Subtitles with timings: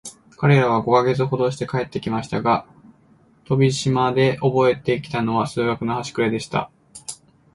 [0.37, 2.65] 彼等は五ヵ月ほどして帰って来ましたが、
[3.45, 6.71] 飛島でおぼえて来たのは、数学のはしくれでした。